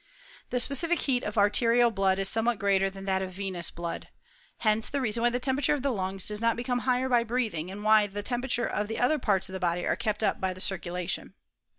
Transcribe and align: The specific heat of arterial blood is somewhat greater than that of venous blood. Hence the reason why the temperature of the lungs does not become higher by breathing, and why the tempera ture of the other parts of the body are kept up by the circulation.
The 0.49 0.59
specific 0.59 1.01
heat 1.01 1.23
of 1.23 1.37
arterial 1.37 1.91
blood 1.91 2.17
is 2.17 2.27
somewhat 2.27 2.57
greater 2.57 2.89
than 2.89 3.05
that 3.05 3.21
of 3.21 3.33
venous 3.33 3.69
blood. 3.69 4.09
Hence 4.61 4.89
the 4.89 4.99
reason 4.99 5.21
why 5.21 5.29
the 5.29 5.37
temperature 5.37 5.75
of 5.75 5.83
the 5.83 5.91
lungs 5.91 6.25
does 6.25 6.41
not 6.41 6.57
become 6.57 6.79
higher 6.79 7.07
by 7.07 7.23
breathing, 7.23 7.69
and 7.69 7.83
why 7.83 8.07
the 8.07 8.23
tempera 8.23 8.49
ture 8.49 8.65
of 8.67 8.87
the 8.87 8.97
other 8.97 9.19
parts 9.19 9.47
of 9.47 9.53
the 9.53 9.59
body 9.59 9.85
are 9.85 9.95
kept 9.95 10.23
up 10.23 10.41
by 10.41 10.55
the 10.55 10.59
circulation. 10.59 11.35